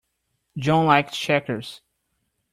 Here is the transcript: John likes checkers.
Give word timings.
John 0.57 0.87
likes 0.87 1.15
checkers. 1.15 1.83